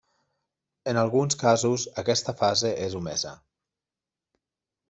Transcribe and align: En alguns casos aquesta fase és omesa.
En 0.93 0.99
alguns 1.01 1.37
casos 1.43 1.85
aquesta 2.05 2.37
fase 2.39 2.75
és 2.89 2.97
omesa. 3.03 3.35